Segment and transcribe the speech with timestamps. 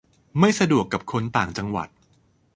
[0.39, 1.87] -ไม่สะดวกกับคนต่างจังหวัด